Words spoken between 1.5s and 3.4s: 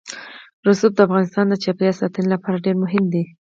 چاپیریال ساتنې لپاره ډېر مهم دي.